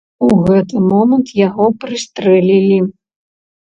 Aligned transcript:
У 0.27 0.29
гэты 0.47 0.81
момант 0.93 1.35
яго 1.43 1.69
прыстрэлілі. 1.87 2.85